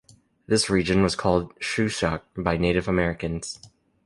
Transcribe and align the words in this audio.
This 0.47 0.67
region 0.67 1.03
was 1.03 1.15
called 1.15 1.55
"Shushuck" 1.59 2.21
by 2.35 2.57
Native 2.57 2.87
Americans. 2.87 3.59